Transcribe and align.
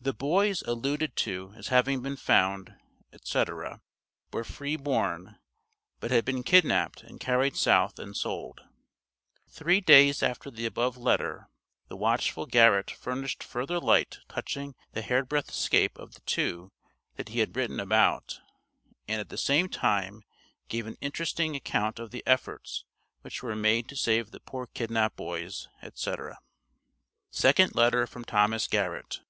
The 0.00 0.14
"boys" 0.14 0.62
alluded 0.62 1.16
to 1.16 1.54
as 1.56 1.68
having 1.68 2.02
been 2.02 2.14
"found" 2.16 2.70
&c., 3.20 3.44
were 4.32 4.44
free 4.44 4.76
born, 4.76 5.40
but 5.98 6.12
had 6.12 6.24
been 6.24 6.44
kidnapped 6.44 7.02
and 7.02 7.18
carried 7.18 7.56
south 7.56 7.98
and 7.98 8.16
sold. 8.16 8.60
Three 9.48 9.80
days 9.80 10.22
after 10.22 10.52
the 10.52 10.66
above 10.66 10.96
letter, 10.96 11.48
the 11.88 11.96
watchful 11.96 12.46
Garrett 12.46 12.92
furnished 12.92 13.42
further 13.42 13.80
light 13.80 14.20
touching 14.28 14.76
the 14.92 15.02
hair 15.02 15.24
breadth 15.24 15.48
escape 15.48 15.98
of 15.98 16.14
the 16.14 16.20
two 16.20 16.70
that 17.16 17.30
he 17.30 17.40
had 17.40 17.56
written 17.56 17.80
about, 17.80 18.38
and 19.08 19.20
at 19.20 19.30
the 19.30 19.36
same 19.36 19.68
time 19.68 20.22
gave 20.68 20.86
an 20.86 20.96
interesting 21.00 21.56
account 21.56 21.98
of 21.98 22.12
the 22.12 22.22
efforts 22.24 22.84
which 23.22 23.42
were 23.42 23.56
made 23.56 23.88
to 23.88 23.96
save 23.96 24.30
the 24.30 24.38
poor 24.38 24.68
kidnapped 24.68 25.16
boys, 25.16 25.66
&c. 25.92 26.12
SECOND 27.32 27.74
LETTER 27.74 28.06
FROM 28.06 28.22
THOMAS 28.22 28.68
GARRETT. 28.68 29.22